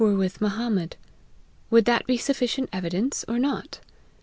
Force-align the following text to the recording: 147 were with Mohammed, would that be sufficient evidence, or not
147 0.01 0.17
were 0.17 0.25
with 0.25 0.41
Mohammed, 0.41 0.95
would 1.69 1.85
that 1.85 2.07
be 2.07 2.17
sufficient 2.17 2.69
evidence, 2.73 3.23
or 3.27 3.37
not 3.37 3.81